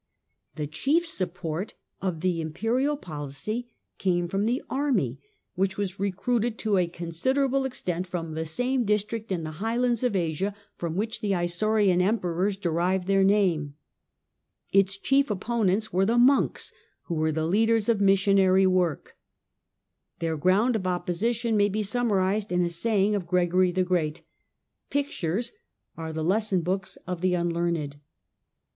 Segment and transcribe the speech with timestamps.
[0.55, 5.19] The chief support of the Imperial policy came from the army,
[5.53, 10.15] which was recruited to a considerable extent from the same district in the highlands of
[10.15, 13.75] Asia from which the Isaurian emperors derived their name.
[14.73, 16.71] Its chief opponents were the monks,
[17.03, 19.15] who were the leaders of missionary work.
[20.17, 24.23] Their ground of opposition may be summarised in a saying of Gregory the Great,"
[24.89, 25.51] Pic tures
[25.95, 27.97] are the lesson books of the unlearned